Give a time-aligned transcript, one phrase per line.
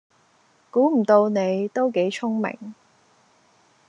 [0.71, 2.73] 估唔到你都幾聰明